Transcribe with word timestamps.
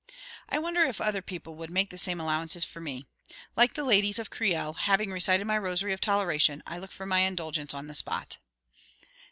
I 0.49 0.57
wonder 0.57 0.81
if 0.81 0.99
other 0.99 1.21
people 1.21 1.53
would 1.57 1.69
make 1.69 1.91
the 1.91 1.97
same 1.99 2.19
allowances 2.19 2.65
for 2.65 2.81
me! 2.81 3.05
Like 3.55 3.75
the 3.75 3.83
ladies 3.83 4.17
of 4.17 4.31
Creil, 4.31 4.73
having 4.73 5.11
recited 5.11 5.45
my 5.45 5.59
rosary 5.59 5.93
of 5.93 6.01
toleration, 6.01 6.63
I 6.65 6.79
look 6.79 6.91
for 6.91 7.05
my 7.05 7.19
indulgence 7.19 7.71
on 7.75 7.85
the 7.85 7.93
spot. 7.93 8.39